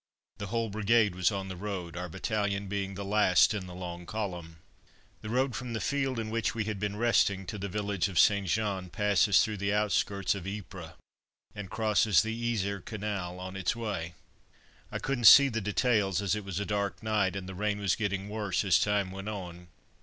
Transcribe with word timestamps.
The 0.39 0.47
whole 0.47 0.71
brigade 0.71 1.13
was 1.13 1.31
on 1.31 1.47
the 1.47 1.55
road, 1.55 1.95
our 1.95 2.09
battalion 2.09 2.65
being 2.65 2.95
the 2.95 3.05
last 3.05 3.53
in 3.53 3.67
the 3.67 3.75
long 3.75 4.07
column. 4.07 4.55
The 5.21 5.29
road 5.29 5.55
from 5.55 5.73
the 5.73 5.79
field 5.79 6.17
in 6.17 6.31
which 6.31 6.55
we 6.55 6.63
had 6.63 6.79
been 6.79 6.95
resting 6.95 7.45
to 7.45 7.59
the 7.59 7.69
village 7.69 8.07
of 8.07 8.17
St. 8.17 8.47
Jean 8.47 8.89
passes 8.89 9.43
through 9.43 9.57
the 9.57 9.71
outskirts 9.75 10.33
of 10.33 10.47
Ypres, 10.47 10.93
and 11.53 11.69
crosses 11.69 12.23
the 12.23 12.33
Yser 12.33 12.79
Canal 12.83 13.39
on 13.39 13.55
its 13.55 13.75
way. 13.75 14.15
I 14.91 14.97
couldn't 14.97 15.25
see 15.25 15.49
the 15.49 15.61
details 15.61 16.19
as 16.19 16.33
it 16.35 16.43
was 16.43 16.59
a 16.59 16.65
dark 16.65 17.03
night, 17.03 17.35
and 17.35 17.47
the 17.47 17.53
rain 17.53 17.77
was 17.79 17.93
getting 17.95 18.27
worse 18.27 18.63
as 18.65 18.79
time 18.79 19.11
went 19.11 19.29
on. 19.29 19.67